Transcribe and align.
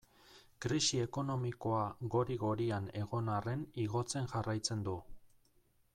Krisi 0.65 1.01
ekonomikoa 1.01 1.83
gori-gorian 2.15 2.89
egon 3.03 3.31
arren 3.37 3.65
igotzen 3.87 4.33
jarraitzen 4.33 4.83
du. 4.89 5.01